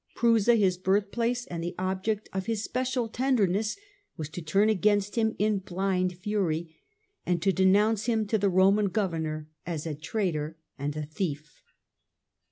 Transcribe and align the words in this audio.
Prusa, 0.15 0.55
his 0.55 0.79
birth 0.79 1.11
place, 1.11 1.45
and 1.45 1.63
the 1.63 1.75
object 1.77 2.27
of 2.33 2.47
his 2.47 2.63
special 2.63 3.07
tenderness, 3.07 3.77
was 4.17 4.29
to 4.29 4.41
turn 4.41 4.67
against 4.67 5.15
him 5.15 5.35
in 5.37 5.59
blind 5.59 6.17
fury, 6.17 6.75
and 7.23 7.39
to 7.43 7.53
denounce 7.53 8.05
him 8.07 8.25
to 8.25 8.39
the 8.39 8.49
Roman 8.49 8.87
governor 8.87 9.47
as 9.63 9.85
a 9.85 9.93
traitor 9.93 10.57
and 10.75 10.97
a 10.97 11.03
thief. 11.05 11.61